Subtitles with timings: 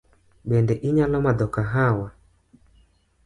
[0.49, 2.07] Bende inyalo madho kahawa?